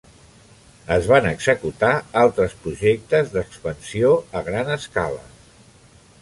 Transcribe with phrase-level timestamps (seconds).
[0.93, 1.91] Es van executar
[2.21, 5.23] altres projectes d'expansió a gran escala.